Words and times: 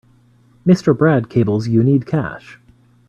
Mr. 0.65 0.97
Brad 0.97 1.29
cables 1.29 1.67
you 1.67 1.83
need 1.83 2.07
cash. 2.07 2.59